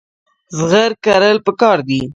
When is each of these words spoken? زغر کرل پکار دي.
زغر 0.57 0.91
کرل 1.05 1.37
پکار 1.45 1.77
دي. 1.87 2.01